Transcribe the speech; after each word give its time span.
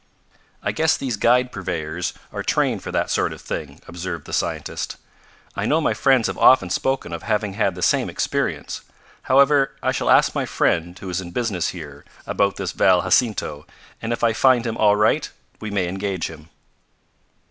"I 0.63 0.71
guess 0.71 0.97
these 0.97 1.15
guide 1.15 1.51
purveyors 1.51 2.15
are 2.33 2.41
trained 2.41 2.81
for 2.81 2.91
that 2.91 3.11
sort 3.11 3.31
of 3.31 3.39
thing," 3.39 3.79
observed 3.87 4.25
the 4.25 4.33
scientist. 4.33 4.97
"I 5.55 5.67
know 5.67 5.79
my 5.79 5.93
friends 5.93 6.25
have 6.25 6.39
often 6.39 6.71
spoken 6.71 7.13
of 7.13 7.21
having 7.21 7.53
had 7.53 7.75
the 7.75 7.83
same 7.83 8.09
experience. 8.09 8.81
However, 9.21 9.75
I 9.83 9.91
shall 9.91 10.09
ask 10.09 10.33
my 10.33 10.47
friend, 10.47 10.97
who 10.97 11.11
is 11.11 11.21
in 11.21 11.29
business 11.29 11.67
here, 11.67 12.03
about 12.25 12.55
this 12.55 12.71
Val 12.71 13.03
Jacinto, 13.03 13.67
and 14.01 14.11
if 14.11 14.23
I 14.23 14.33
find 14.33 14.65
him 14.65 14.75
all 14.75 14.95
right 14.95 15.29
we 15.59 15.69
may 15.69 15.87
engage 15.87 16.29
him." 16.31 16.49